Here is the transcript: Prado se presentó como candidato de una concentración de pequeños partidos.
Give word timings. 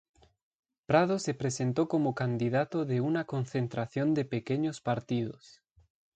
Prado 0.87 1.19
se 1.19 1.35
presentó 1.35 1.87
como 1.87 2.15
candidato 2.15 2.85
de 2.85 3.01
una 3.01 3.25
concentración 3.25 4.15
de 4.15 4.25
pequeños 4.25 4.81
partidos. 4.81 5.61